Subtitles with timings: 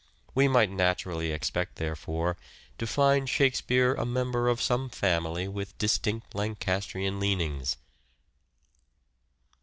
[0.33, 2.35] We might naturally expect, therefore,
[2.79, 7.77] to find Shakespeare a member of some family with distinct Lancastrian leanings.